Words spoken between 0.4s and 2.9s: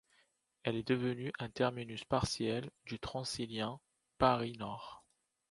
Elle est devenue un terminus partiel